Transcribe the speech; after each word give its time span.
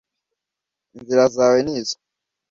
inzira 0.97 1.23
zawe 1.35 1.57
ni 1.65 1.73
izo 1.79 1.97